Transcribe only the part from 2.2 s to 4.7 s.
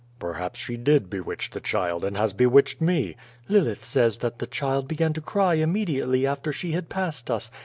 bewitched me." Xilith says that the